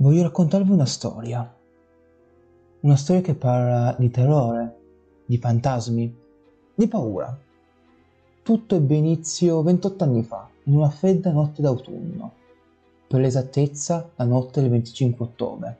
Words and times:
Voglio 0.00 0.22
raccontarvi 0.22 0.70
una 0.70 0.86
storia. 0.86 1.54
Una 2.80 2.96
storia 2.96 3.20
che 3.20 3.34
parla 3.34 3.94
di 3.98 4.10
terrore, 4.10 4.78
di 5.26 5.36
fantasmi, 5.36 6.16
di 6.74 6.88
paura. 6.88 7.38
Tutto 8.42 8.74
ebbe 8.74 8.94
inizio 8.94 9.62
28 9.62 10.04
anni 10.04 10.22
fa, 10.22 10.48
in 10.64 10.76
una 10.76 10.88
fredda 10.88 11.32
notte 11.32 11.60
d'autunno. 11.60 12.32
Per 13.08 13.20
l'esattezza, 13.20 14.10
la 14.16 14.24
notte 14.24 14.62
del 14.62 14.70
25 14.70 15.24
ottobre. 15.26 15.78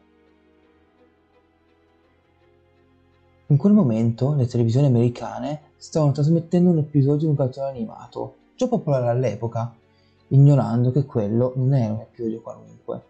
In 3.46 3.57
quel 3.57 3.73
momento 3.73 4.34
le 4.34 4.46
televisioni 4.46 4.84
americane 4.84 5.62
stavano 5.77 6.12
trasmettendo 6.12 6.68
un 6.68 6.79
episodio 6.79 7.21
di 7.21 7.25
un 7.25 7.37
cartone 7.37 7.68
animato, 7.68 8.34
già 8.55 8.68
popolare 8.68 9.09
all'epoca, 9.09 9.75
ignorando 10.29 10.91
che 10.91 11.07
quello 11.07 11.55
non 11.57 11.73
era 11.73 11.95
un 11.95 12.00
episodio 12.00 12.43
qualunque 12.43 13.09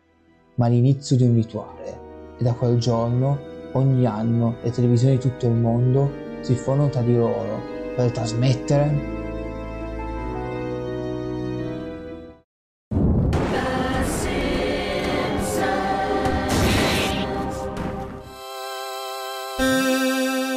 ma 0.56 0.68
l'inizio 0.68 1.16
di 1.16 1.24
un 1.24 1.34
rituale. 1.34 2.08
E 2.38 2.42
da 2.42 2.52
quel 2.54 2.78
giorno 2.78 3.38
ogni 3.72 4.06
anno 4.06 4.56
le 4.62 4.70
televisioni 4.70 5.16
di 5.16 5.20
tutto 5.20 5.46
il 5.46 5.52
mondo 5.52 6.10
si 6.40 6.54
formano 6.54 6.88
tra 6.88 7.02
di 7.02 7.14
loro 7.14 7.60
per 7.94 8.10
trasmettere 8.10 9.18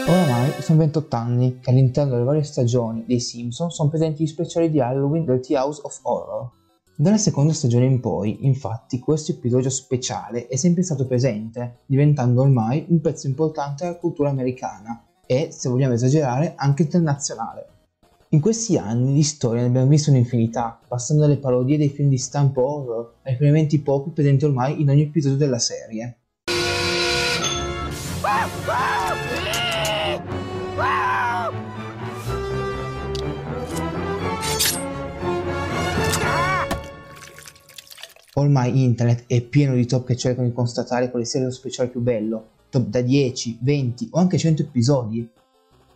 Oramai 0.07 0.51
sono 0.61 0.79
28 0.79 1.15
anni 1.15 1.59
che 1.59 1.69
all'interno 1.69 2.11
delle 2.11 2.23
varie 2.23 2.43
stagioni 2.43 3.03
dei 3.05 3.19
Simpson 3.19 3.71
sono 3.71 3.89
presenti 3.89 4.23
gli 4.23 4.27
speciali 4.27 4.69
di 4.69 4.79
Halloween 4.79 5.25
del 5.25 5.39
Tea 5.39 5.63
House 5.63 5.81
of 5.83 5.99
Horror 6.03 6.49
dalla 6.95 7.17
seconda 7.17 7.53
stagione 7.53 7.85
in 7.85 7.99
poi, 7.99 8.45
infatti, 8.45 8.99
questo 8.99 9.31
episodio 9.31 9.71
speciale 9.71 10.47
è 10.47 10.55
sempre 10.55 10.83
stato 10.83 11.07
presente, 11.07 11.79
diventando 11.87 12.41
ormai 12.41 12.85
un 12.89 13.01
pezzo 13.01 13.25
importante 13.25 13.83
della 13.83 13.97
cultura 13.97 14.29
americana 14.29 15.03
e, 15.25 15.49
se 15.51 15.69
vogliamo 15.69 15.95
esagerare, 15.95 16.53
anche 16.55 16.83
internazionale. 16.83 17.67
In 18.29 18.39
questi 18.39 18.77
anni 18.77 19.13
di 19.13 19.23
storia 19.23 19.61
ne 19.61 19.67
abbiamo 19.67 19.87
visto 19.87 20.11
un'infinità, 20.11 20.79
passando 20.87 21.23
dalle 21.23 21.37
parodie 21.37 21.77
dei 21.77 21.89
film 21.89 22.09
di 22.09 22.17
stampo 22.17 22.63
horror 22.63 23.13
ai 23.23 23.31
riferimenti 23.33 23.79
pop 23.79 24.09
presenti 24.11 24.45
ormai 24.45 24.79
in 24.81 24.89
ogni 24.89 25.03
episodio 25.03 25.37
della 25.37 25.59
serie. 25.59 26.17
Ormai 38.35 38.83
internet 38.83 39.25
è 39.27 39.41
pieno 39.41 39.75
di 39.75 39.85
top 39.85 40.07
che 40.07 40.15
cercano 40.15 40.47
di 40.47 40.53
constatare 40.55 41.11
quale 41.11 41.23
sia 41.23 41.43
lo 41.43 41.51
speciale 41.51 41.89
più 41.89 42.01
bello, 42.01 42.47
top 42.69 42.87
da 42.87 43.01
10, 43.01 43.59
20 43.61 44.07
o 44.09 44.19
anche 44.19 44.39
100 44.39 44.63
episodi. 44.63 45.29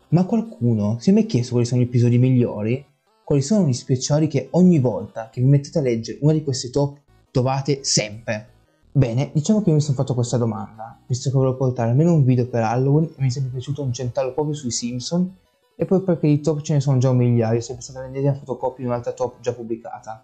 Ma 0.09 0.23
qualcuno 0.25 0.97
si 0.99 1.09
è 1.09 1.13
mai 1.13 1.25
chiesto 1.25 1.53
quali 1.53 1.65
sono 1.65 1.81
gli 1.81 1.85
episodi 1.85 2.19
migliori? 2.19 2.85
Quali 3.23 3.41
sono 3.41 3.67
gli 3.67 3.73
speciali 3.73 4.27
che 4.27 4.49
ogni 4.51 4.77
volta 4.77 5.29
che 5.31 5.41
vi 5.41 5.47
mettete 5.47 5.79
a 5.79 5.81
leggere 5.81 6.19
uno 6.21 6.33
di 6.33 6.43
questi 6.43 6.69
top 6.69 6.99
trovate 7.31 7.83
sempre? 7.83 8.49
Bene, 8.91 9.31
diciamo 9.33 9.63
che 9.63 9.71
mi 9.71 9.81
sono 9.81 9.97
fatto 9.97 10.13
questa 10.13 10.37
domanda, 10.37 10.99
visto 11.07 11.31
che 11.31 11.35
volevo 11.35 11.55
portare 11.55 11.89
almeno 11.89 12.13
un 12.13 12.23
video 12.23 12.47
per 12.47 12.61
Halloween 12.61 13.05
e 13.05 13.21
mi 13.21 13.27
è 13.27 13.31
sempre 13.31 13.53
piaciuto 13.53 13.81
incentrarlo 13.81 14.33
proprio 14.33 14.53
sui 14.53 14.69
Simpson, 14.69 15.35
e 15.75 15.85
poi 15.85 16.01
perché 16.01 16.27
di 16.27 16.39
top 16.39 16.61
ce 16.61 16.73
ne 16.73 16.81
sono 16.81 16.99
già 16.99 17.09
un 17.09 17.17
migliaio, 17.17 17.57
è 17.57 17.61
sempre 17.61 17.83
stata 17.83 18.05
l'idea 18.05 18.35
fotocopia 18.35 18.83
di 18.83 18.89
un'altra 18.89 19.11
top 19.11 19.39
già 19.39 19.53
pubblicata 19.53 20.23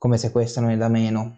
come 0.00 0.16
se 0.16 0.32
questa 0.32 0.62
non 0.62 0.70
è 0.70 0.78
da 0.78 0.88
meno. 0.88 1.36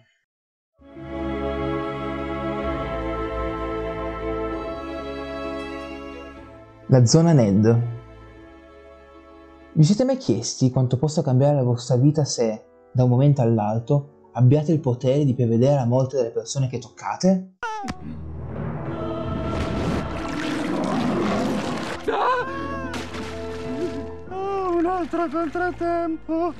La 6.86 7.04
zona 7.04 7.32
Ned. 7.32 7.82
Vi 9.72 9.82
siete 9.82 10.04
mai 10.04 10.16
chiesti 10.16 10.70
quanto 10.70 10.96
possa 10.96 11.22
cambiare 11.22 11.56
la 11.56 11.64
vostra 11.64 11.96
vita 11.96 12.24
se, 12.24 12.64
da 12.92 13.02
un 13.02 13.10
momento 13.10 13.42
all'altro, 13.42 14.28
abbiate 14.34 14.70
il 14.70 14.78
potere 14.78 15.24
di 15.24 15.34
prevedere 15.34 15.74
la 15.74 15.86
morte 15.86 16.18
delle 16.18 16.30
persone 16.30 16.68
che 16.68 16.78
toccate? 16.78 17.54
Oh, 24.30 24.76
un 24.76 24.86
altro 24.86 25.28
contrattempo! 25.28 26.54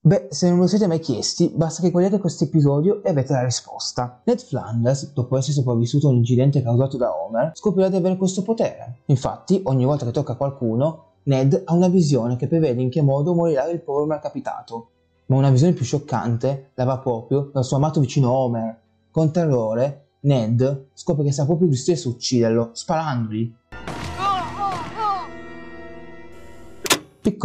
Beh, 0.00 0.28
se 0.30 0.48
non 0.48 0.58
lo 0.58 0.66
siete 0.66 0.86
mai 0.86 1.00
chiesti, 1.00 1.50
basta 1.54 1.82
che 1.82 1.90
guardate 1.90 2.18
questo 2.18 2.44
episodio 2.44 3.02
e 3.02 3.10
avete 3.10 3.32
la 3.32 3.44
risposta. 3.44 4.20
Ned 4.24 4.40
Flanders, 4.40 5.12
dopo 5.12 5.36
essere 5.36 5.52
sopravvissuto 5.52 6.06
a 6.06 6.10
un 6.10 6.16
incidente 6.16 6.62
causato 6.62 6.96
da 6.96 7.12
Homer, 7.12 7.50
scoprirà 7.54 7.88
di 7.88 7.96
avere 7.96 8.16
questo 8.16 8.42
potere. 8.42 9.00
Infatti, 9.06 9.60
ogni 9.64 9.84
volta 9.84 10.06
che 10.06 10.12
tocca 10.12 10.34
qualcuno, 10.34 11.04
Ned 11.24 11.62
ha 11.66 11.74
una 11.74 11.88
visione 11.88 12.36
che 12.36 12.46
prevede 12.46 12.80
in 12.80 12.88
che 12.88 13.02
modo 13.02 13.34
morirà 13.34 13.68
il 13.68 13.80
povero 13.80 14.06
malcapitato. 14.06 14.88
Ma 15.26 15.36
una 15.36 15.50
visione 15.50 15.74
più 15.74 15.84
scioccante 15.84 16.70
la 16.74 16.84
va 16.84 16.98
proprio 16.98 17.50
dal 17.52 17.64
suo 17.64 17.76
amato 17.76 18.00
vicino 18.00 18.32
Homer. 18.32 18.80
Con 19.10 19.30
terrore, 19.30 20.06
Ned 20.20 20.86
scopre 20.94 21.24
che 21.24 21.32
sarà 21.32 21.46
proprio 21.46 21.68
lui 21.68 21.76
stesso 21.76 22.08
ucciderlo, 22.08 22.70
sparandogli. 22.72 23.54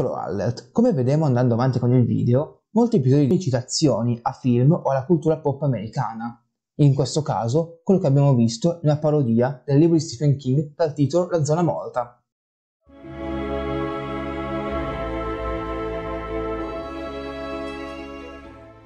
Piccolo 0.03 0.19
alert, 0.19 0.71
come 0.73 0.91
vedremo 0.91 1.23
andando 1.23 1.53
avanti 1.53 1.79
con 1.79 1.93
il 1.93 2.05
video, 2.05 2.63
molti 2.71 2.97
episodi 2.97 3.25
di 3.25 3.39
citazioni 3.39 4.19
a 4.21 4.33
film 4.33 4.73
o 4.73 4.89
alla 4.89 5.05
cultura 5.05 5.37
pop 5.37 5.61
americana. 5.63 6.45
In 6.79 6.93
questo 6.93 7.21
caso, 7.21 7.79
quello 7.85 8.01
che 8.01 8.07
abbiamo 8.07 8.35
visto 8.35 8.81
è 8.81 8.83
una 8.83 8.97
parodia 8.97 9.63
del 9.65 9.77
libro 9.77 9.95
di 9.95 10.01
Stephen 10.01 10.35
King 10.35 10.73
dal 10.75 10.93
titolo 10.93 11.29
La 11.29 11.45
zona 11.45 11.61
morta. 11.61 12.21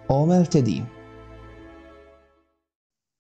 Homer 0.06 0.48
TD 0.48 0.86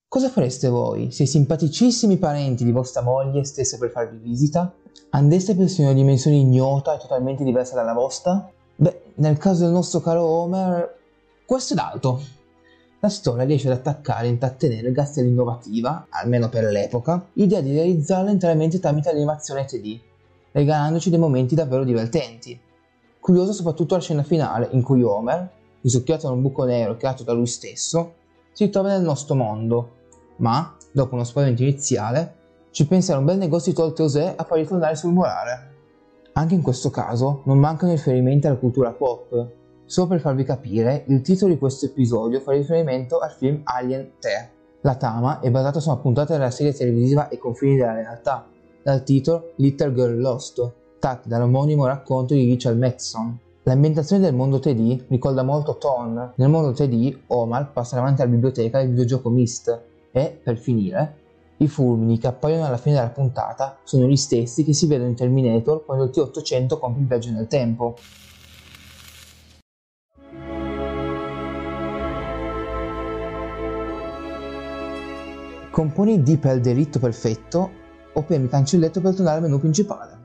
Cosa 0.07 0.29
fareste 0.29 0.67
voi 0.67 1.11
se 1.11 1.23
i 1.23 1.27
simpaticissimi 1.27 2.17
parenti 2.17 2.63
di 2.63 2.71
vostra 2.71 3.01
moglie 3.01 3.43
stesse 3.43 3.79
per 3.79 3.89
farvi 3.89 4.17
visita 4.17 4.71
Andeste 5.09 5.53
verso 5.53 5.81
una 5.81 5.93
dimensione 5.93 6.37
ignota 6.37 6.95
e 6.95 6.99
totalmente 6.99 7.43
diversa 7.43 7.75
dalla 7.75 7.93
vostra? 7.93 8.51
Beh, 8.75 9.01
nel 9.15 9.37
caso 9.37 9.63
del 9.63 9.73
nostro 9.73 9.99
caro 9.99 10.23
Homer, 10.23 10.97
questo 11.45 11.73
è 11.73 11.75
l'alto. 11.77 12.21
La 12.99 13.09
storia 13.09 13.45
riesce 13.45 13.67
ad 13.67 13.77
attaccare 13.77 14.27
e 14.27 14.31
intrattenere 14.31 14.91
grazie 14.91 15.21
all'innovativa, 15.21 16.07
almeno 16.09 16.49
per 16.49 16.65
l'epoca, 16.65 17.25
idea 17.33 17.61
di 17.61 17.71
realizzarla 17.71 18.31
interamente 18.31 18.79
tramite 18.79 19.11
l'animazione 19.11 19.65
3D, 19.65 19.99
regalandoci 20.51 21.09
dei 21.09 21.19
momenti 21.19 21.55
davvero 21.55 21.83
divertenti. 21.83 22.59
Curioso 23.19 23.53
soprattutto 23.53 23.95
la 23.95 24.01
scena 24.01 24.23
finale 24.23 24.69
in 24.71 24.81
cui 24.81 25.03
Homer, 25.03 25.49
risucchiato 25.81 26.27
da 26.27 26.33
un 26.33 26.41
buco 26.41 26.63
nero 26.65 26.97
creato 26.97 27.23
da 27.23 27.33
lui 27.33 27.47
stesso, 27.47 28.13
si 28.51 28.65
ritrova 28.65 28.89
nel 28.89 29.03
nostro 29.03 29.35
mondo, 29.35 29.91
ma, 30.37 30.75
dopo 30.91 31.13
uno 31.13 31.23
spavento 31.23 31.61
iniziale, 31.61 32.35
ci 32.77 32.85
penserà 32.85 33.17
un 33.17 33.25
bel 33.25 33.39
negozio 33.39 33.71
di 33.71 33.77
tolte 33.79 34.03
José 34.03 34.35
a 34.35 34.43
farli 34.43 34.63
tornare 34.63 34.95
sul 34.95 35.11
morale. 35.11 35.71
Anche 36.33 36.53
in 36.53 36.61
questo 36.61 36.91
caso 36.91 37.41
non 37.45 37.57
mancano 37.57 37.91
riferimenti 37.91 38.45
alla 38.45 38.57
cultura 38.57 38.91
pop. 38.91 39.47
Solo 39.85 40.05
per 40.05 40.19
farvi 40.19 40.43
capire, 40.43 41.03
il 41.07 41.21
titolo 41.21 41.51
di 41.51 41.57
questo 41.57 41.87
episodio 41.87 42.39
fa 42.39 42.51
riferimento 42.51 43.17
al 43.17 43.31
film 43.31 43.61
Alien 43.63 44.11
3. 44.19 44.51
La 44.81 44.93
trama 44.93 45.39
è 45.39 45.49
basata 45.49 45.79
su 45.79 45.89
una 45.89 45.97
puntata 45.97 46.33
della 46.33 46.51
serie 46.51 46.71
televisiva 46.71 47.27
I 47.31 47.39
confini 47.39 47.77
della 47.77 47.95
realtà, 47.95 48.45
dal 48.83 49.01
titolo 49.01 49.53
Little 49.55 49.93
Girl 49.95 50.19
Lost, 50.19 50.71
tratto 50.99 51.27
dall'omonimo 51.27 51.87
racconto 51.87 52.35
di 52.35 52.45
Richard 52.45 52.77
Matheson. 52.77 53.39
L'ambientazione 53.63 54.21
del 54.21 54.35
mondo 54.35 54.57
3D 54.57 55.05
ricorda 55.07 55.41
molto 55.41 55.77
Tron. 55.79 56.33
Nel 56.35 56.49
mondo 56.49 56.69
3D, 56.69 57.21
Omar 57.25 57.71
passa 57.71 57.95
davanti 57.95 58.21
alla 58.21 58.29
biblioteca 58.29 58.77
del 58.77 58.89
videogioco 58.89 59.31
Myst 59.31 59.81
e, 60.11 60.39
per 60.43 60.59
finire, 60.59 61.25
i 61.57 61.67
fulmini 61.67 62.17
che 62.17 62.27
appaiono 62.27 62.65
alla 62.65 62.77
fine 62.77 62.95
della 62.95 63.09
puntata 63.09 63.79
sono 63.83 64.05
gli 64.05 64.15
stessi 64.15 64.63
che 64.63 64.73
si 64.73 64.87
vedono 64.87 65.09
in 65.09 65.15
Terminator 65.15 65.85
quando 65.85 66.05
il 66.05 66.09
T-800 66.11 66.77
compie 66.79 67.01
il 67.01 67.07
viaggio 67.07 67.31
nel 67.31 67.47
tempo. 67.47 67.95
Componi 75.71 76.23
D 76.23 76.37
per 76.37 76.59
delitto 76.59 76.99
perfetto 76.99 77.69
o 78.13 78.23
premi 78.23 78.47
cancelletto 78.47 78.99
per 78.99 79.13
tornare 79.13 79.37
al 79.37 79.43
menu 79.43 79.59
principale 79.59 80.17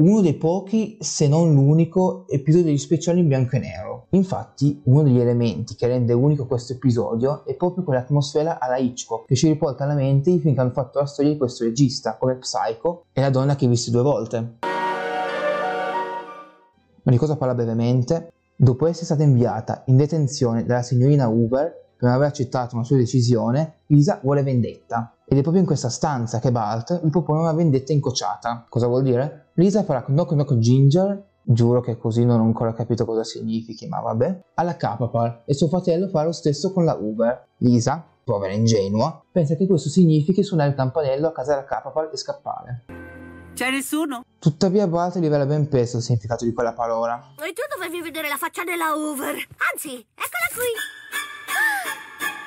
uno 0.00 0.22
dei 0.22 0.34
pochi, 0.34 0.96
se 1.00 1.28
non 1.28 1.52
l'unico, 1.52 2.26
episodio 2.28 2.68
degli 2.68 2.78
speciali 2.78 3.20
in 3.20 3.28
bianco 3.28 3.56
e 3.56 3.58
nero. 3.58 3.89
Infatti, 4.12 4.80
uno 4.86 5.04
degli 5.04 5.20
elementi 5.20 5.76
che 5.76 5.86
rende 5.86 6.12
unico 6.12 6.46
questo 6.46 6.72
episodio 6.72 7.44
è 7.44 7.54
proprio 7.54 7.84
quell'atmosfera 7.84 8.58
alla 8.58 8.76
Hitchcock, 8.76 9.26
che 9.26 9.36
ci 9.36 9.46
riporta 9.46 9.84
alla 9.84 9.94
mente 9.94 10.30
i 10.30 10.40
film 10.40 10.52
che 10.52 10.60
hanno 10.60 10.72
fatto 10.72 10.98
la 10.98 11.06
storia 11.06 11.30
di 11.30 11.38
questo 11.38 11.62
regista, 11.62 12.16
come 12.16 12.38
Psycho 12.38 13.04
e 13.12 13.20
La 13.20 13.30
donna 13.30 13.54
che 13.54 13.68
visse 13.68 13.92
due 13.92 14.02
volte. 14.02 14.56
Ma 17.02 17.12
di 17.12 17.16
cosa 17.16 17.36
parla 17.36 17.54
brevemente? 17.54 18.32
Dopo 18.56 18.88
essere 18.88 19.04
stata 19.04 19.22
inviata 19.22 19.84
in 19.86 19.96
detenzione 19.96 20.64
dalla 20.64 20.82
signorina 20.82 21.28
Hoover, 21.28 21.88
per 21.96 22.08
non 22.08 22.12
aver 22.12 22.28
accettato 22.28 22.74
una 22.74 22.84
sua 22.84 22.96
decisione, 22.96 23.74
Lisa 23.86 24.18
vuole 24.22 24.42
vendetta. 24.42 25.14
Ed 25.24 25.38
è 25.38 25.42
proprio 25.42 25.62
in 25.62 25.68
questa 25.68 25.88
stanza 25.88 26.40
che 26.40 26.50
Bart 26.50 27.00
gli 27.04 27.10
propone 27.10 27.40
una 27.40 27.52
vendetta 27.52 27.92
incocciata. 27.92 28.66
Cosa 28.68 28.88
vuol 28.88 29.04
dire? 29.04 29.50
Lisa 29.52 29.84
farà 29.84 30.02
knock 30.02 30.32
knock 30.32 30.58
ginger 30.58 31.28
Giuro 31.42 31.80
che 31.80 31.96
così 31.96 32.24
non 32.24 32.40
ho 32.40 32.44
ancora 32.44 32.72
capito 32.72 33.04
cosa 33.04 33.24
significhi, 33.24 33.86
ma 33.86 34.00
vabbè. 34.00 34.40
Alla 34.54 34.76
Capapal 34.76 35.42
e 35.46 35.54
suo 35.54 35.68
fratello 35.68 36.08
fa 36.08 36.24
lo 36.24 36.32
stesso 36.32 36.72
con 36.72 36.84
la 36.84 36.94
Uber. 36.94 37.46
Lisa, 37.58 38.04
povera 38.22 38.52
ingenua, 38.52 39.22
pensa 39.32 39.54
che 39.56 39.66
questo 39.66 39.88
significhi 39.88 40.42
suonare 40.42 40.70
il 40.70 40.76
campanello 40.76 41.28
a 41.28 41.32
casa 41.32 41.54
della 41.54 41.64
Capapal 41.64 42.10
e 42.12 42.16
scappare. 42.16 42.84
C'è 43.54 43.70
nessuno? 43.70 44.22
Tuttavia 44.38 44.86
Bart 44.86 45.16
rivela 45.16 45.44
ben 45.44 45.68
presto 45.68 45.96
il 45.96 46.02
significato 46.02 46.44
di 46.44 46.52
quella 46.52 46.72
parola. 46.72 47.34
E 47.36 47.52
tu 47.52 47.62
dovevi 47.74 48.00
vedere 48.00 48.28
la 48.28 48.36
faccia 48.36 48.64
della 48.64 48.94
Hoover. 48.94 49.34
Anzi, 49.72 49.94
eccola 50.14 50.48
qui. 50.54 50.70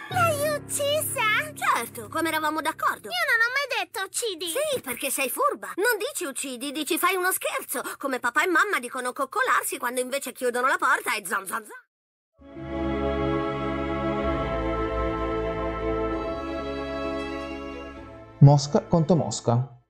Ah, 0.09 0.13
l'hai 0.13 0.55
uccisa? 0.55 1.42
Certo, 1.83 2.07
come 2.07 2.29
eravamo 2.29 2.61
d'accordo. 2.61 3.09
Io 3.09 3.25
non 3.27 3.43
ho 3.43 3.51
mai 3.51 3.67
detto 3.83 4.05
uccidi. 4.05 4.45
Sì, 4.45 4.79
perché 4.79 5.09
sei 5.09 5.27
furba. 5.29 5.67
Non 5.75 5.99
dici 5.99 6.23
uccidi, 6.23 6.71
dici 6.71 6.97
fai 6.97 7.17
uno 7.17 7.29
scherzo. 7.33 7.81
Come 7.97 8.19
papà 8.19 8.45
e 8.45 8.47
mamma 8.47 8.79
dicono 8.79 9.11
coccolarsi 9.11 9.77
quando 9.77 9.99
invece 9.99 10.31
chiudono 10.31 10.67
la 10.67 10.77
porta 10.79 11.13
e 11.13 11.25
zan 11.25 11.45
zan 11.45 11.65
zan. 11.65 11.81
Mosca 18.39 18.85
contro 18.87 19.17
Mosca. 19.17 19.81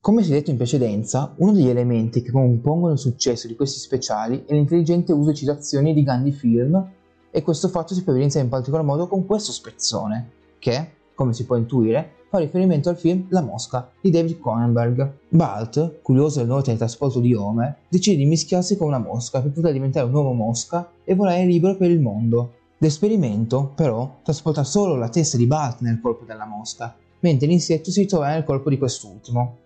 Come 0.00 0.22
si 0.22 0.30
è 0.30 0.34
detto 0.34 0.50
in 0.50 0.58
precedenza, 0.58 1.32
uno 1.38 1.52
degli 1.52 1.70
elementi 1.70 2.20
che 2.20 2.30
compongono 2.30 2.92
il 2.92 2.98
successo 2.98 3.46
di 3.46 3.56
questi 3.56 3.78
speciali 3.78 4.44
è 4.44 4.52
l'intelligente 4.52 5.12
uso 5.12 5.30
di 5.30 5.36
citazioni 5.36 5.94
di 5.94 6.02
grandi 6.02 6.30
film 6.30 6.92
e 7.30 7.42
questo 7.42 7.68
fatto 7.68 7.94
si 7.94 8.02
può 8.02 8.12
evidenziare 8.12 8.44
in 8.44 8.52
particolar 8.52 8.84
modo 8.84 9.08
con 9.08 9.24
questo 9.24 9.50
spezzone, 9.50 10.32
che, 10.58 10.96
come 11.18 11.34
si 11.34 11.46
può 11.46 11.56
intuire, 11.56 12.12
fa 12.30 12.38
riferimento 12.38 12.88
al 12.88 12.96
film 12.96 13.26
La 13.30 13.42
Mosca 13.42 13.90
di 14.00 14.10
David 14.10 14.38
Cronenberg. 14.38 15.14
Bart, 15.30 16.00
curioso 16.00 16.38
del 16.38 16.46
nuovo 16.46 16.62
teletrasporto 16.62 17.18
di 17.18 17.34
Homer, 17.34 17.76
decide 17.88 18.18
di 18.18 18.24
mischiarsi 18.24 18.76
con 18.76 18.86
una 18.86 19.00
mosca 19.00 19.42
per 19.42 19.50
poter 19.50 19.72
diventare 19.72 20.06
un 20.06 20.14
uomo 20.14 20.32
mosca 20.32 20.88
e 21.02 21.16
volare 21.16 21.44
libero 21.44 21.74
per 21.76 21.90
il 21.90 21.98
mondo. 21.98 22.52
L'esperimento, 22.78 23.72
però, 23.74 24.20
trasporta 24.22 24.62
solo 24.62 24.94
la 24.94 25.08
testa 25.08 25.36
di 25.36 25.48
Bart 25.48 25.80
nel 25.80 26.00
corpo 26.00 26.24
della 26.24 26.46
mosca, 26.46 26.94
mentre 27.18 27.48
l'insetto 27.48 27.90
si 27.90 28.02
ritrova 28.02 28.28
nel 28.28 28.44
corpo 28.44 28.70
di 28.70 28.78
quest'ultimo. 28.78 29.56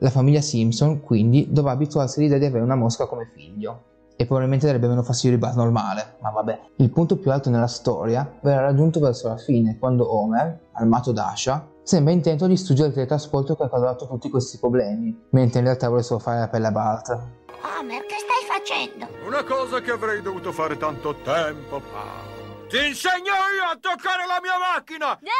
La 0.00 0.10
famiglia 0.10 0.42
Simpson, 0.42 1.00
quindi, 1.00 1.48
dovrà 1.50 1.70
abituarsi 1.70 2.18
all'idea 2.18 2.36
di 2.36 2.44
avere 2.44 2.64
una 2.64 2.76
mosca 2.76 3.06
come 3.06 3.30
figlio. 3.34 3.91
E 4.22 4.26
probabilmente 4.26 4.66
darebbe 4.66 4.86
meno 4.86 5.02
fastidio 5.02 5.36
di 5.36 5.42
Bart 5.42 5.56
normale, 5.56 6.18
ma 6.20 6.30
vabbè. 6.30 6.60
Il 6.76 6.92
punto 6.92 7.16
più 7.18 7.32
alto 7.32 7.50
nella 7.50 7.66
storia 7.66 8.38
verrà 8.40 8.60
raggiunto 8.60 9.00
verso 9.00 9.26
la 9.26 9.36
fine, 9.36 9.78
quando 9.80 10.14
Homer, 10.14 10.68
armato 10.74 11.10
d'ascia, 11.10 11.66
sembra 11.82 12.12
intento 12.12 12.46
di 12.46 12.52
distruggere 12.52 12.90
il 12.90 12.94
teletrasporto 12.94 13.56
che 13.56 13.64
ha 13.64 13.68
causato 13.68 14.06
tutti 14.06 14.30
questi 14.30 14.60
problemi, 14.60 15.26
mentre 15.30 15.58
in 15.58 15.64
realtà 15.64 15.88
vuole 15.88 16.04
solo 16.04 16.20
fare 16.20 16.38
la 16.38 16.46
pelle 16.46 16.68
a 16.68 16.70
Bart. 16.70 17.08
Homer, 17.10 18.06
che 18.06 18.14
stai 18.22 18.46
facendo? 18.46 19.08
Una 19.26 19.42
cosa 19.42 19.80
che 19.80 19.90
avrei 19.90 20.22
dovuto 20.22 20.52
fare 20.52 20.76
tanto 20.76 21.16
tempo 21.24 21.80
fa. 21.80 22.22
Ti 22.68 22.78
insegno 22.78 23.34
io 23.58 23.64
a 23.74 23.76
toccare 23.80 24.24
la 24.24 24.38
mia 24.40 24.54
macchina! 24.56 25.18
Brutta 25.18 25.34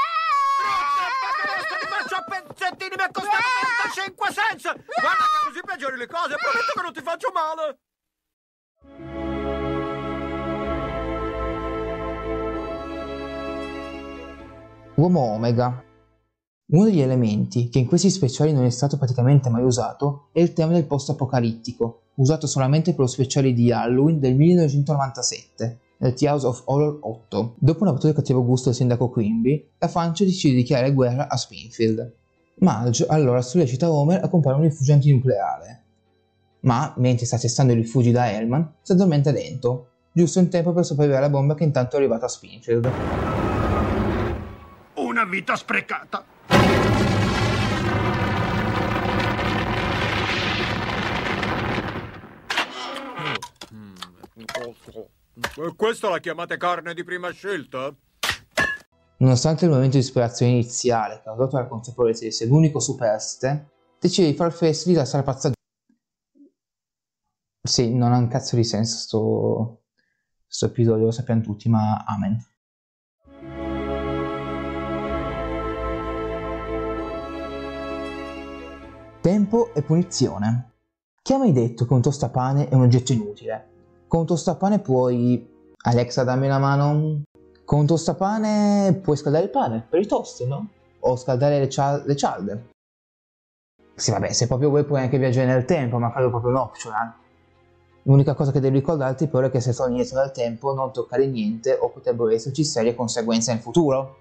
ti 1.78 1.86
faccio 1.86 2.16
a 2.16 2.24
pezzettini, 2.26 2.94
mi 2.98 3.04
è 3.04 3.10
costato 3.12 3.46
35 3.94 4.26
cents! 4.34 4.62
Guarda 4.74 5.22
che 5.22 5.38
così 5.46 5.60
peggiori 5.62 5.96
le 5.96 6.08
cose, 6.08 6.34
prometto 6.34 6.72
che 6.74 6.82
non 6.82 6.92
ti 6.92 7.00
faccio 7.00 7.30
male! 7.30 7.78
Uomo 14.94 15.20
Omega. 15.20 15.82
Uno 16.66 16.84
degli 16.84 17.00
elementi 17.00 17.70
che 17.70 17.78
in 17.78 17.86
questi 17.86 18.10
speciali 18.10 18.52
non 18.52 18.64
è 18.64 18.70
stato 18.70 18.98
praticamente 18.98 19.48
mai 19.48 19.62
usato 19.64 20.28
è 20.32 20.40
il 20.40 20.52
tema 20.52 20.72
del 20.72 20.84
post-apocalittico, 20.84 22.02
usato 22.16 22.46
solamente 22.46 22.90
per 22.90 23.00
lo 23.00 23.06
speciale 23.06 23.54
di 23.54 23.72
Halloween 23.72 24.20
del 24.20 24.36
1997, 24.36 25.78
nel 25.96 26.12
The 26.12 26.28
House 26.28 26.46
of 26.46 26.62
Horror 26.66 26.98
8. 27.00 27.54
Dopo 27.58 27.82
una 27.82 27.92
battuta 27.92 28.10
di 28.10 28.16
cattivo 28.16 28.44
gusto 28.44 28.68
del 28.68 28.76
sindaco 28.76 29.08
Quimby, 29.08 29.70
la 29.78 29.88
Francia 29.88 30.24
decide 30.24 30.54
di 30.54 30.60
dichiarare 30.60 30.92
guerra 30.92 31.26
a 31.28 31.38
Springfield. 31.38 32.14
Marge 32.56 33.06
allora 33.08 33.40
sollecita 33.40 33.90
Homer 33.90 34.22
a 34.22 34.28
comprare 34.28 34.58
un 34.58 34.64
rifugio 34.64 34.92
antinucleare. 34.92 35.84
Ma, 36.60 36.92
mentre 36.98 37.24
sta 37.24 37.38
testando 37.38 37.72
i 37.72 37.76
rifugi 37.76 38.10
da 38.10 38.30
Hellman, 38.30 38.74
si 38.82 38.92
addormenta 38.92 39.32
dentro, 39.32 39.88
giusto 40.12 40.38
in 40.38 40.50
tempo 40.50 40.74
per 40.74 40.84
sopravvivere 40.84 41.24
alla 41.24 41.32
bomba 41.32 41.54
che 41.54 41.64
intanto 41.64 41.96
è 41.96 41.98
arrivata 41.98 42.26
a 42.26 42.28
Springfield. 42.28 43.41
Vita 45.32 45.56
sprecata! 45.56 46.26
E 55.56 55.74
questa 55.74 56.10
la 56.10 56.18
chiamate 56.18 56.58
carne 56.58 56.92
di 56.92 57.02
prima 57.02 57.30
scelta? 57.30 57.96
Nonostante 59.16 59.64
il 59.64 59.70
momento 59.70 59.96
di 59.96 60.02
ispirazione 60.02 60.52
iniziale 60.52 61.22
causato 61.24 61.56
dalla 61.56 61.66
consapevolezza 61.66 62.20
di 62.20 62.26
essere 62.26 62.50
l'unico 62.50 62.78
superstite, 62.78 63.70
decide 63.98 64.32
di 64.32 64.36
far 64.36 64.52
festa 64.52 64.90
di 64.90 64.96
lasciare 64.96 65.22
pazza 65.22 65.50
Sì, 67.66 67.94
non 67.94 68.12
ha 68.12 68.18
un 68.18 68.28
cazzo 68.28 68.54
di 68.54 68.64
senso 68.64 68.96
sto, 68.98 69.82
sto 70.46 70.66
episodio, 70.66 71.06
lo 71.06 71.10
sappiamo 71.10 71.40
tutti, 71.40 71.70
ma 71.70 72.04
amen. 72.06 72.51
Tempo 79.22 79.72
e 79.72 79.82
punizione. 79.82 80.72
Chi 81.22 81.32
ha 81.32 81.38
mai 81.38 81.52
detto 81.52 81.86
che 81.86 81.92
un 81.92 82.02
tostapane 82.02 82.68
è 82.68 82.74
un 82.74 82.82
oggetto 82.82 83.12
inutile? 83.12 83.68
Con 84.08 84.18
un 84.18 84.26
tostapane 84.26 84.80
puoi... 84.80 85.48
Alexa, 85.84 86.24
dammi 86.24 86.46
una 86.46 86.58
mano. 86.58 87.22
Con 87.64 87.78
un 87.78 87.86
tostapane 87.86 88.98
puoi 89.00 89.16
scaldare 89.16 89.44
il 89.44 89.50
pane 89.50 89.86
per 89.88 90.00
i 90.00 90.08
toast, 90.08 90.44
no? 90.44 90.70
O 90.98 91.14
scaldare 91.14 91.60
le, 91.60 91.68
cia- 91.68 92.02
le 92.04 92.16
cialde. 92.16 92.70
Sì, 93.94 94.10
vabbè, 94.10 94.32
se 94.32 94.48
proprio 94.48 94.70
vuoi 94.70 94.82
puoi 94.82 95.02
anche 95.02 95.18
viaggiare 95.18 95.46
nel 95.46 95.66
tempo, 95.66 95.98
ma 95.98 96.10
quello 96.10 96.26
è 96.26 96.30
proprio 96.30 96.50
un 96.50 96.56
optional. 96.56 97.14
L'unica 98.02 98.34
cosa 98.34 98.50
che 98.50 98.58
devi 98.58 98.78
ricordarti 98.78 99.28
però 99.28 99.46
è 99.46 99.50
che 99.52 99.60
se 99.60 99.72
torni 99.72 99.98
indietro 99.98 100.18
nel 100.18 100.32
tempo 100.32 100.74
non 100.74 100.92
toccare 100.92 101.28
niente 101.28 101.78
o 101.80 101.90
potrebbero 101.90 102.30
esserci 102.30 102.64
serie 102.64 102.96
conseguenze 102.96 103.52
nel 103.52 103.62
futuro. 103.62 104.18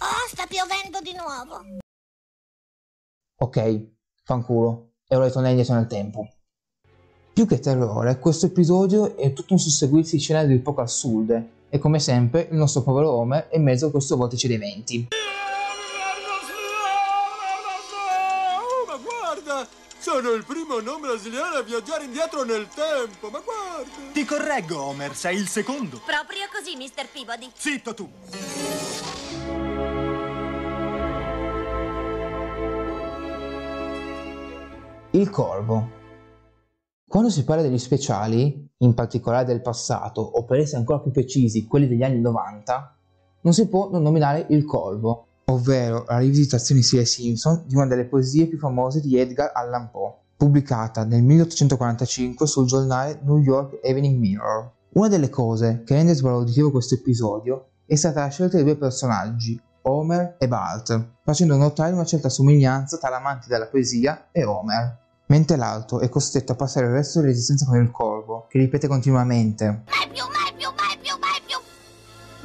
Oh, 0.00 0.26
sta 0.26 0.44
piovendo 0.48 0.98
di 1.00 1.14
nuovo. 1.16 1.81
Ok, 3.42 3.86
fanculo, 4.22 4.92
e 5.08 5.16
ora 5.16 5.24
ritornare 5.24 5.54
indietro 5.54 5.74
nel 5.74 5.88
tempo. 5.88 6.28
Più 7.32 7.44
che 7.44 7.58
terrore, 7.58 8.20
questo 8.20 8.46
episodio 8.46 9.16
è 9.16 9.32
tutto 9.32 9.54
un 9.54 9.58
susseguirsi 9.58 10.14
di 10.14 10.22
scene 10.22 10.46
del 10.46 10.60
poco 10.60 10.80
assurde, 10.80 11.66
e 11.68 11.80
come 11.80 11.98
sempre 11.98 12.46
il 12.48 12.56
nostro 12.56 12.82
povero 12.82 13.10
Homer 13.10 13.48
è 13.48 13.56
in 13.56 13.64
mezzo 13.64 13.86
a 13.86 13.90
questo 13.90 14.16
vortice 14.16 14.46
di 14.46 14.54
eventi. 14.54 15.08
Ma 18.86 18.96
guarda! 18.96 19.66
Sono 19.98 20.30
il 20.30 20.44
primo 20.44 20.78
non 20.78 21.00
brasiliano 21.00 21.56
a 21.56 21.62
viaggiare 21.62 22.04
indietro 22.04 22.44
nel 22.44 22.68
tempo, 22.68 23.28
ma 23.28 23.40
guarda! 23.40 24.12
Ti 24.12 24.24
correggo, 24.24 24.80
Homer, 24.80 25.16
sei 25.16 25.36
il 25.36 25.48
secondo. 25.48 26.00
Proprio 26.06 26.46
così, 26.52 26.76
Mr. 26.76 27.08
Peabody. 27.10 27.50
Zitto 27.56 27.92
tu. 27.92 28.08
Il 35.14 35.28
Corvo. 35.28 35.90
Quando 37.06 37.28
si 37.28 37.44
parla 37.44 37.60
degli 37.60 37.76
speciali, 37.76 38.66
in 38.78 38.94
particolare 38.94 39.44
del 39.44 39.60
passato, 39.60 40.22
o 40.22 40.46
per 40.46 40.60
essere 40.60 40.78
ancora 40.78 41.00
più 41.00 41.10
precisi, 41.10 41.66
quelli 41.66 41.86
degli 41.86 42.02
anni 42.02 42.18
90, 42.18 42.96
non 43.42 43.52
si 43.52 43.68
può 43.68 43.90
non 43.90 44.00
nominare 44.00 44.46
Il 44.48 44.64
Corvo, 44.64 45.26
ovvero 45.44 46.06
la 46.08 46.16
rivisitazione 46.16 46.80
stile 46.80 47.04
Simpson 47.04 47.64
di 47.66 47.74
una 47.74 47.88
delle 47.88 48.06
poesie 48.06 48.46
più 48.46 48.56
famose 48.56 49.02
di 49.02 49.18
Edgar 49.18 49.50
Allan 49.52 49.90
Poe, 49.90 50.14
pubblicata 50.34 51.04
nel 51.04 51.22
1845 51.22 52.46
sul 52.46 52.66
giornale 52.66 53.20
New 53.22 53.36
York 53.36 53.80
Evening 53.82 54.18
Mirror. 54.18 54.72
Una 54.94 55.08
delle 55.08 55.28
cose 55.28 55.82
che 55.84 55.92
rende 55.92 56.14
svalutativo 56.14 56.70
questo 56.70 56.94
episodio 56.94 57.66
è 57.84 57.96
stata 57.96 58.22
la 58.22 58.30
scelta 58.30 58.56
dei 58.56 58.64
due 58.64 58.76
personaggi, 58.76 59.60
Homer 59.82 60.36
e 60.38 60.48
Bart, 60.48 61.16
facendo 61.22 61.54
notare 61.56 61.92
una 61.92 62.06
certa 62.06 62.30
somiglianza 62.30 62.96
tra 62.96 63.10
l'amante 63.10 63.48
della 63.48 63.66
poesia 63.66 64.28
e 64.32 64.44
Homer, 64.44 65.00
mentre 65.32 65.56
l'altro 65.56 66.00
è 66.00 66.10
costretto 66.10 66.52
a 66.52 66.56
passare 66.56 66.84
il 66.84 66.92
resto 66.92 67.22
dell'esistenza 67.22 67.64
con 67.64 67.80
il 67.80 67.90
corvo, 67.90 68.44
che 68.50 68.58
ripete 68.58 68.86
continuamente. 68.86 69.64
Mai 69.64 70.08
più, 70.12 70.24
mai 70.24 70.52
più, 70.54 70.68
mai 70.76 70.98
più, 71.00 71.16
mai 71.18 71.40
più. 71.46 71.56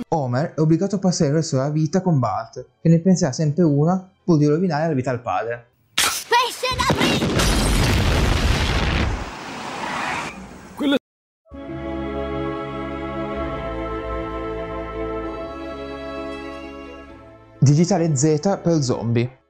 Homer 0.08 0.54
è 0.54 0.60
obbligato 0.62 0.96
a 0.96 1.00
passare 1.00 1.32
il 1.32 1.36
resto 1.36 1.58
della 1.58 1.70
vita 1.70 2.02
con 2.02 2.18
Bart, 2.18 2.66
che 2.82 2.88
ne 2.88 3.00
penserà 3.00 3.34
sempre 3.34 3.64
una 3.64 4.10
pur 4.24 4.38
di 4.38 4.46
rovinare 4.46 4.88
la 4.88 4.94
vita 4.94 5.12
al 5.12 5.22
padre. 5.22 5.66
Digitale 17.60 18.16
Z 18.16 18.60
per 18.64 18.82
zombie. 18.82 19.47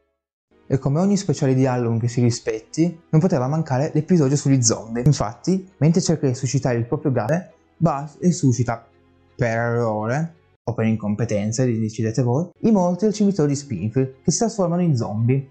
E 0.69 0.77
come 0.79 0.99
ogni 0.99 1.15
speciale 1.15 1.53
di 1.55 1.65
Halloween 1.65 1.99
che 1.99 2.09
si 2.09 2.21
rispetti, 2.21 2.99
non 3.09 3.21
poteva 3.21 3.47
mancare 3.47 3.89
l'episodio 3.93 4.35
sugli 4.35 4.61
zombie. 4.61 5.03
Infatti, 5.05 5.65
mentre 5.77 6.01
cerca 6.01 6.27
di 6.27 6.35
suscitare 6.35 6.77
il 6.77 6.85
proprio 6.85 7.13
gatto, 7.13 7.55
Buzz 7.77 8.17
risuscita 8.19 8.85
per 9.35 9.47
errore 9.47 10.35
o 10.63 10.73
per 10.73 10.85
incompetenza, 10.85 11.63
decidete 11.63 12.21
voi, 12.21 12.49
i 12.61 12.71
morti 12.71 13.05
del 13.05 13.13
cimitero 13.13 13.47
di 13.47 13.55
Springfield 13.55 14.15
che 14.21 14.31
si 14.31 14.39
trasformano 14.39 14.81
in 14.81 14.97
zombie. 14.97 15.49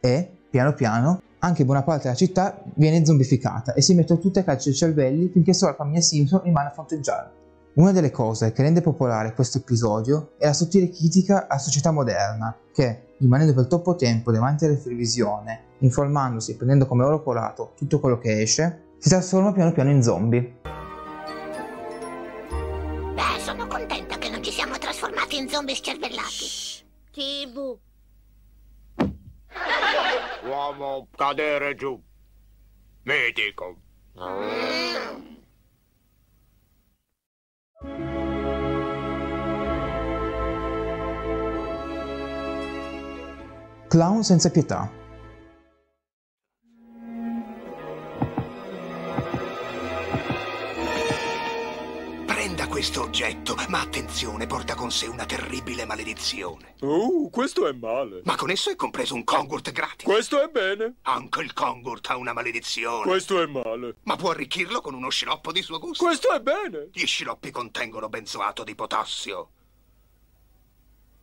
E, 0.00 0.30
piano 0.48 0.72
piano, 0.72 1.20
anche 1.40 1.66
buona 1.66 1.82
parte 1.82 2.04
della 2.04 2.14
città 2.14 2.62
viene 2.74 3.04
zombificata 3.04 3.74
e 3.74 3.82
si 3.82 3.94
mettono 3.94 4.18
tutte 4.18 4.40
a 4.40 4.44
calcio 4.44 4.70
ai 4.70 4.74
cervelli 4.74 5.28
finché 5.28 5.52
solo 5.52 5.72
la 5.72 5.76
famiglia 5.76 6.00
Simpson 6.00 6.40
rimane 6.42 6.68
a 6.68 6.72
fronteggiare. 6.72 7.43
Una 7.74 7.90
delle 7.90 8.12
cose 8.12 8.52
che 8.52 8.62
rende 8.62 8.80
popolare 8.82 9.34
questo 9.34 9.58
episodio 9.58 10.34
è 10.38 10.46
la 10.46 10.52
sottile 10.52 10.90
critica 10.90 11.48
alla 11.48 11.58
società 11.58 11.90
moderna, 11.90 12.56
che, 12.72 13.16
rimanendo 13.18 13.52
per 13.52 13.66
troppo 13.66 13.96
tempo 13.96 14.30
davanti 14.30 14.64
alla 14.64 14.76
televisione, 14.76 15.74
informandosi 15.78 16.52
e 16.52 16.54
prendendo 16.54 16.86
come 16.86 17.02
oro 17.02 17.20
colato 17.20 17.72
tutto 17.76 17.98
quello 17.98 18.18
che 18.18 18.42
esce, 18.42 18.92
si 18.98 19.08
trasforma 19.08 19.52
piano 19.52 19.72
piano 19.72 19.90
in 19.90 20.04
zombie. 20.04 20.60
Beh, 23.12 23.40
sono 23.40 23.66
contenta 23.66 24.18
che 24.18 24.28
non 24.28 24.40
ci 24.40 24.52
siamo 24.52 24.78
trasformati 24.78 25.36
in 25.36 25.48
zombie 25.48 25.74
scervellati. 25.74 26.46
TV. 27.10 27.76
Uomo, 30.46 31.08
cadere 31.16 31.74
giù. 31.74 32.00
Medico. 33.02 33.78
Clown 43.94 44.24
senza 44.24 44.50
pietà. 44.50 44.90
Prenda 52.26 52.66
questo 52.66 53.02
oggetto, 53.02 53.54
ma 53.68 53.82
attenzione, 53.82 54.48
porta 54.48 54.74
con 54.74 54.90
sé 54.90 55.06
una 55.06 55.24
terribile 55.26 55.84
maledizione. 55.84 56.74
Uh, 56.80 57.30
questo 57.30 57.68
è 57.68 57.72
male. 57.72 58.22
Ma 58.24 58.34
con 58.34 58.50
esso 58.50 58.70
è 58.70 58.74
compreso 58.74 59.14
un 59.14 59.22
Kongurt 59.22 59.70
gratis. 59.70 60.02
Questo 60.02 60.42
è 60.42 60.48
bene. 60.48 60.96
Anche 61.02 61.42
il 61.42 61.52
Kongurt 61.52 62.10
ha 62.10 62.16
una 62.16 62.32
maledizione. 62.32 63.04
Questo 63.04 63.40
è 63.40 63.46
male. 63.46 63.98
Ma 64.02 64.16
può 64.16 64.30
arricchirlo 64.30 64.80
con 64.80 64.94
uno 64.94 65.08
sciroppo 65.08 65.52
di 65.52 65.62
suo 65.62 65.78
gusto. 65.78 66.04
Questo 66.04 66.32
è 66.32 66.40
bene. 66.40 66.88
Gli 66.92 67.06
sciroppi 67.06 67.52
contengono 67.52 68.08
benzoato 68.08 68.64
di 68.64 68.74
potassio. 68.74 69.50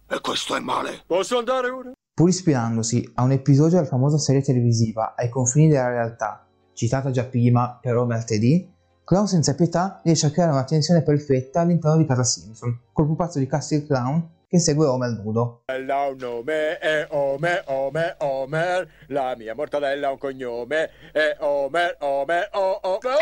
E 0.07 0.21
questo 0.21 0.55
è 0.55 0.59
male. 0.61 1.03
Posso 1.05 1.37
andare 1.37 1.69
ora? 1.69 1.91
Pur 2.21 2.29
ispirandosi 2.29 3.13
a 3.15 3.23
un 3.23 3.31
episodio 3.31 3.77
della 3.77 3.87
famosa 3.87 4.19
serie 4.19 4.43
televisiva 4.43 5.15
Ai 5.17 5.27
confini 5.27 5.69
della 5.69 5.89
realtà, 5.89 6.47
citata 6.71 7.09
già 7.09 7.23
prima 7.23 7.79
per 7.81 7.97
Homer 7.97 8.23
TD, 8.23 8.67
Clown 9.03 9.25
senza 9.25 9.55
pietà 9.55 10.01
riesce 10.03 10.27
a 10.27 10.29
creare 10.29 10.51
una 10.51 10.63
tensione 10.63 11.01
perfetta 11.01 11.61
all'interno 11.61 11.97
di 11.97 12.05
casa 12.05 12.23
Simpson, 12.23 12.79
col 12.93 13.07
pupazzo 13.07 13.39
di 13.39 13.47
Castle 13.47 13.87
Clown 13.87 14.33
che 14.47 14.59
segue 14.59 14.85
Homer 14.85 15.09
nudo. 15.19 15.63
Ella 15.65 15.95
ha 15.95 16.09
un 16.09 16.17
nome, 16.19 16.77
è 16.77 17.07
Homer, 17.09 17.63
Homer, 17.65 18.15
Homer. 18.19 18.87
La 19.07 19.33
mia 19.35 19.55
mortadella 19.55 20.09
ha 20.09 20.11
un 20.11 20.19
cognome, 20.19 20.91
è 21.11 21.37
Homer, 21.39 21.97
Homer, 22.01 22.49
oh, 22.51 22.79
oh, 22.83 22.99
oh. 23.01 23.19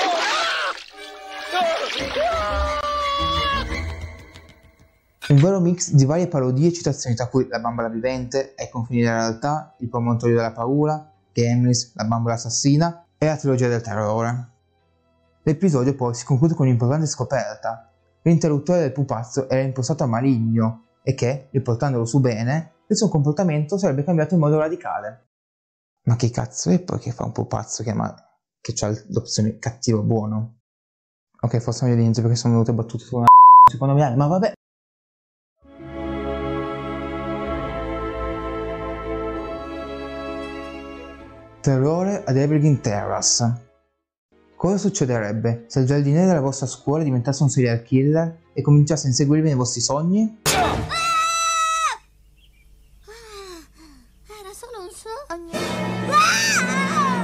Un 5.30 5.38
vero 5.38 5.60
mix 5.60 5.92
di 5.92 6.06
varie 6.06 6.28
parodie 6.28 6.70
e 6.70 6.74
citazioni 6.74 7.16
tra 7.16 7.28
cui 7.28 7.48
La 7.50 7.60
bambola 7.60 7.88
vivente, 7.88 8.56
Ai 8.58 8.68
confini 8.68 9.02
della 9.02 9.20
realtà, 9.20 9.76
Il 9.78 9.88
promontorio 9.88 10.36
della 10.36 10.52
paura, 10.52 11.08
Gremlins, 11.32 11.94
La 11.94 12.06
bambola 12.06 12.34
assassina 12.34 13.06
e 13.16 13.28
la 13.28 13.38
trilogia 13.38 13.68
del 13.68 13.82
terrore. 13.82 14.50
L'episodio 15.44 15.94
poi 15.94 16.16
si 16.16 16.26
conclude 16.26 16.56
con 16.56 16.66
un'importante 16.66 17.06
scoperta. 17.06 17.92
L'interruttore 18.24 18.80
del 18.80 18.92
pupazzo 18.92 19.48
era 19.48 19.62
impostato 19.62 20.04
a 20.04 20.08
maligno 20.08 20.86
e 21.04 21.14
che, 21.14 21.50
riportandolo 21.52 22.06
su 22.06 22.20
bene, 22.20 22.72
il 22.88 22.98
suo 22.98 23.08
comportamento 23.08 23.78
sarebbe 23.78 24.04
cambiato 24.04 24.34
in 24.34 24.40
modo 24.40 24.58
radicale. 24.58 25.28
Ma 26.06 26.16
che 26.16 26.32
cazzo 26.32 26.72
è 26.72 26.80
poi 26.80 26.98
che 26.98 27.12
fa 27.12 27.26
un 27.26 27.34
pupazzo 27.34 27.84
che, 27.84 27.94
ma... 27.94 28.12
che 28.60 28.74
ha 28.84 28.92
l'opzione 29.10 29.60
cattivo 29.60 30.02
buono? 30.02 30.62
Ok, 31.42 31.60
forse 31.60 31.84
meglio 31.84 31.98
di 31.98 32.02
niente 32.02 32.22
perché 32.22 32.36
sono 32.36 32.54
venute 32.54 32.74
battute 32.74 33.04
su 33.04 33.18
una 33.18 33.28
secondo 33.70 33.94
me, 33.94 34.16
ma 34.16 34.26
vabbè. 34.26 34.54
Terrore 41.62 42.24
ad 42.26 42.38
Evergreen 42.38 42.80
Terrace. 42.80 43.68
Cosa 44.56 44.78
succederebbe 44.78 45.66
se 45.68 45.82
il 45.82 45.86
giardiniere 45.86 46.28
della 46.28 46.40
vostra 46.40 46.66
scuola 46.68 47.04
diventasse 47.04 47.44
un 47.44 47.50
serial 47.50 47.84
killer 47.84 48.38
e 48.54 48.62
cominciasse 48.62 49.08
a 49.08 49.10
inseguirvi 49.10 49.48
nei 49.48 49.58
vostri 49.58 49.82
sogni? 49.82 50.40
Era 54.26 54.54
solo 54.54 54.84
un 54.84 54.90
sogno. 54.90 55.52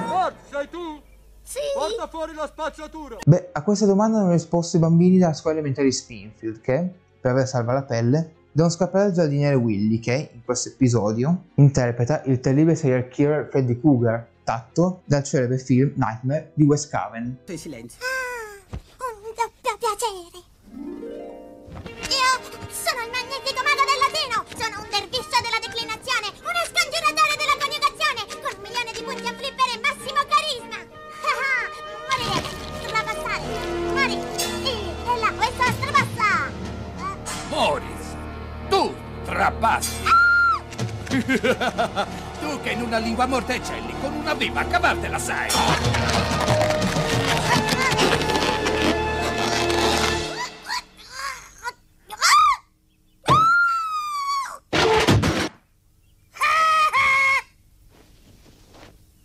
Forza, 0.08 0.36
sei 0.51 0.70
tu? 0.70 1.01
Sì. 1.42 1.60
Porta 1.74 2.08
fuori 2.08 2.34
la 2.34 2.48
spazzatura. 2.48 3.18
Beh, 3.25 3.50
a 3.54 3.63
questa 3.63 3.86
domanda 3.86 4.18
hanno 4.18 4.32
risposto 4.32 4.75
i 4.75 4.82
bambini 4.82 5.18
della 5.18 5.34
scuola 5.34 5.56
elementare 5.56 5.88
di 5.88 5.94
Springfield 5.94 6.60
che, 6.60 6.94
per 7.22 7.32
aver 7.32 7.48
salvato 7.48 7.80
la 7.80 7.86
pelle, 7.86 8.34
devono 8.56 8.74
scappare 8.74 9.08
al 9.08 9.12
giardiniere 9.12 9.56
Willy 9.56 10.00
che, 10.00 10.30
in 10.34 10.42
questo 10.46 10.70
episodio, 10.70 11.48
interpreta 11.56 12.24
il 12.24 12.40
terribile 12.40 12.76
serial 12.76 13.10
killer 13.10 13.50
Freddy 13.52 13.78
Krueger, 13.78 14.26
tatto 14.46 15.02
dal 15.04 15.26
celebre 15.26 15.58
film 15.58 15.92
Nightmare 15.96 16.52
di 16.54 16.64
Wes 16.64 16.88
Craven. 16.88 17.40
in 17.50 17.58
silenzio. 17.58 18.00
Ah, 18.00 19.12
un 19.12 19.34
doppio 19.36 19.76
piacere. 19.76 20.40
Io 22.16 22.32
sono 22.72 23.00
il 23.04 23.12
magnifico 23.12 23.60
mago 23.60 23.84
del 23.84 24.00
latino. 24.00 24.38
Sono 24.56 24.76
un 24.80 24.88
derviscio 24.88 25.38
della 25.44 25.60
declinazione. 25.60 26.32
Uno 26.40 26.62
scongiuratore 26.72 27.36
della 27.36 27.60
coniugazione. 27.60 28.24
Con 28.40 28.56
un 28.56 28.64
milione 28.64 28.92
di 28.96 29.04
punti 29.04 29.28
a 29.28 29.36
flipper 29.36 29.68
e 29.68 29.84
massimo 29.84 30.22
carisma. 30.32 30.80
Ah, 30.80 31.44
ah, 31.44 31.68
morire. 32.08 32.40
Strapassare. 32.88 33.44
Mori. 33.92 34.16
E 34.16 35.12
là, 35.20 35.28
questo 35.36 35.60
è 35.60 35.72
strapassa. 35.76 36.56
Morris, 39.36 39.92
tu 39.92 40.00
trapassi. 40.00 40.04
tu 42.39 42.62
che 42.62 42.72
in 42.72 42.82
una 42.82 42.98
lingua 42.98 43.25
morta 43.25 43.54
eccelli, 43.54 43.94
con 44.00 44.13
una 44.13 44.34
viva 44.34 44.62
a 44.62 44.65
cavartela 44.65 45.20
sai. 45.20 45.50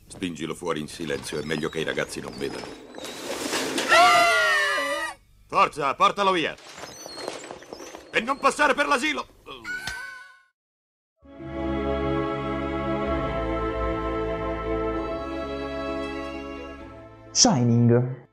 Spingilo 0.09 0.55
fuori 0.55 0.81
in 0.81 0.88
silenzio, 0.88 1.38
è 1.38 1.45
meglio 1.45 1.69
che 1.69 1.81
i 1.81 1.85
ragazzi 1.85 2.21
non 2.21 2.37
vedano. 2.37 2.88
Forza, 5.47 5.95
portalo 5.95 6.31
via! 6.31 6.55
E 8.12 8.21
non 8.21 8.38
passare 8.38 8.75
per 8.75 8.87
l'asilo! 8.87 9.39
Shining. 17.33 18.29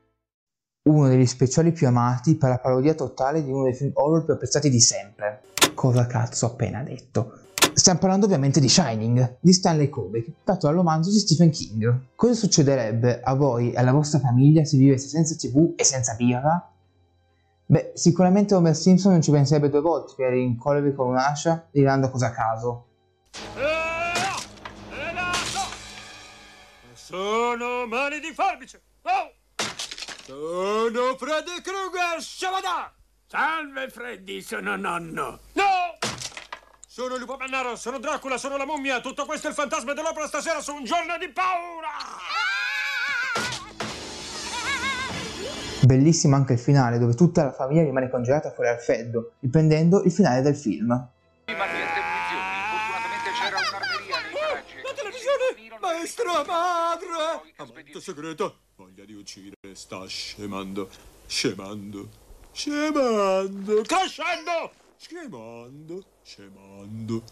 Uno 0.88 1.08
degli 1.08 1.26
speciali 1.26 1.70
più 1.70 1.86
amati 1.86 2.36
per 2.36 2.48
la 2.48 2.58
parodia 2.58 2.94
totale 2.94 3.44
di 3.44 3.50
uno 3.50 3.64
dei 3.64 3.74
film 3.74 3.92
horror 3.94 4.24
più 4.24 4.34
apprezzati 4.34 4.68
di 4.68 4.80
sempre. 4.80 5.42
Cosa 5.74 6.06
cazzo 6.06 6.46
ho 6.46 6.50
appena 6.50 6.82
detto? 6.82 7.32
Stiamo 7.74 8.00
parlando 8.00 8.26
ovviamente 8.26 8.58
di 8.58 8.68
Shining, 8.68 9.36
di 9.40 9.52
Stanley 9.52 9.88
Kubrick, 9.88 10.42
tratto 10.42 10.66
dal 10.66 10.74
romanzo 10.74 11.10
di 11.10 11.18
Stephen 11.18 11.50
King. 11.50 12.06
Cosa 12.16 12.34
succederebbe 12.34 13.20
a 13.22 13.34
voi 13.34 13.70
e 13.72 13.78
alla 13.78 13.92
vostra 13.92 14.18
famiglia 14.18 14.64
se 14.64 14.76
vivesse 14.76 15.06
senza 15.06 15.36
tv 15.36 15.74
e 15.76 15.84
senza 15.84 16.14
birra? 16.14 16.72
Beh, 17.66 17.92
sicuramente 17.94 18.56
Homer 18.56 18.74
Simpson 18.74 19.12
non 19.12 19.22
ci 19.22 19.30
penserebbe 19.30 19.70
due 19.70 19.80
volte 19.80 20.14
per 20.16 20.32
rincorrervi 20.32 20.94
con 20.94 21.08
un'ascia 21.08 21.68
tirando 21.70 22.10
cose 22.10 22.24
a 22.24 22.32
caso. 22.32 22.86
Sono 27.08 27.86
mani 27.86 28.20
di 28.20 28.34
forbice. 28.34 28.82
Oh! 29.00 29.32
Sono 30.26 31.16
Freddy 31.16 31.62
Krueger, 31.62 32.20
Shabada! 32.20 32.92
Salve 33.26 33.88
Freddy, 33.88 34.42
sono 34.42 34.76
nonno. 34.76 35.40
No! 35.54 35.96
Sono 36.86 37.14
il 37.14 37.20
lupo 37.20 37.38
mannaro, 37.38 37.76
sono 37.76 37.98
Dracula, 37.98 38.36
sono 38.36 38.58
la 38.58 38.66
mummia. 38.66 39.00
Tutto 39.00 39.24
questo 39.24 39.46
è 39.46 39.50
il 39.50 39.56
fantasma 39.56 39.94
dell'opera 39.94 40.26
stasera 40.26 40.60
su 40.60 40.74
un 40.74 40.84
giorno 40.84 41.16
di 41.16 41.30
paura! 41.30 41.88
Bellissimo 45.84 46.36
anche 46.36 46.52
il 46.52 46.58
finale 46.58 46.98
dove 46.98 47.14
tutta 47.14 47.44
la 47.44 47.52
famiglia 47.52 47.84
rimane 47.84 48.10
congelata 48.10 48.50
fuori 48.50 48.68
al 48.68 48.80
freddo, 48.80 49.32
riprendendo 49.40 50.02
il 50.02 50.12
finale 50.12 50.42
del 50.42 50.56
film. 50.56 51.08
Maestra 56.08 56.42
madre! 56.42 57.52
Amante 57.56 58.00
segreto! 58.00 58.60
Voglia 58.76 59.04
di 59.04 59.12
uccidere, 59.12 59.74
sta 59.74 60.06
scemando, 60.06 60.88
scemando, 61.26 62.08
scemando, 62.50 63.82
crescendo! 63.82 64.72
Scemando, 64.96 66.04
scemando, 66.22 67.22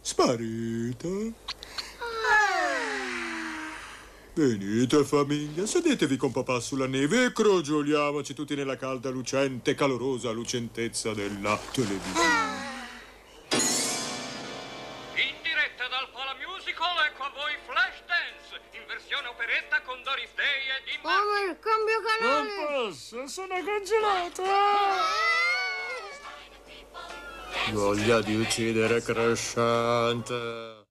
sparita. 0.00 1.08
Venite 4.32 5.04
famiglia, 5.04 5.66
sedetevi 5.66 6.16
con 6.16 6.32
papà 6.32 6.60
sulla 6.60 6.86
neve 6.86 7.26
e 7.26 7.32
crogioliamoci 7.32 8.32
tutti 8.32 8.54
nella 8.54 8.76
calda, 8.76 9.10
lucente, 9.10 9.74
calorosa 9.74 10.30
lucentezza 10.30 11.12
della 11.12 11.60
televisione. 11.72 12.53
Operetta 19.44 19.82
con 19.84 20.00
Doris 20.02 20.32
Day 20.34 20.72
e 20.72 20.96
Martin. 21.04 21.20
Homer, 21.20 21.58
cambio 21.60 22.00
Non 22.00 22.48
canale! 22.48 22.88
posso, 22.88 23.26
sono 23.28 23.54
congelato! 23.60 24.42
Voglia 27.72 28.20
di 28.22 28.36
uccidere 28.36 29.02
crescente. 29.02 30.82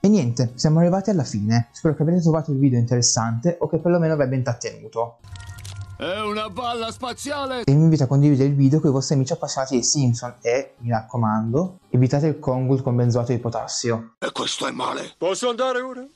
E 0.00 0.08
niente, 0.08 0.52
siamo 0.54 0.78
arrivati 0.78 1.10
alla 1.10 1.24
fine. 1.24 1.68
Spero 1.72 1.94
che 1.94 2.02
abbiate 2.02 2.20
trovato 2.22 2.52
il 2.52 2.58
video 2.58 2.78
interessante 2.78 3.56
o 3.58 3.68
che 3.68 3.78
perlomeno 3.78 4.14
vi 4.14 4.22
abbia 4.22 4.36
intrattenuto. 4.36 5.18
È 5.98 6.20
una 6.20 6.48
balla 6.48 6.92
spaziale! 6.92 7.62
E 7.62 7.72
vi 7.72 7.72
invito 7.72 8.04
a 8.04 8.06
condividere 8.06 8.50
il 8.50 8.54
video 8.54 8.78
con 8.78 8.90
i 8.90 8.92
vostri 8.92 9.16
amici 9.16 9.32
appassionati 9.32 9.74
dei 9.74 9.82
Simpson 9.82 10.36
e, 10.42 10.74
mi 10.78 10.90
raccomando, 10.90 11.80
evitate 11.90 12.28
il 12.28 12.38
Kongul 12.38 12.82
con 12.82 12.94
benzoato 12.94 13.32
di 13.32 13.38
potassio. 13.40 14.12
E 14.20 14.30
questo 14.30 14.68
è 14.68 14.70
male. 14.70 15.14
Posso 15.18 15.48
andare 15.48 15.80
ora? 15.80 16.06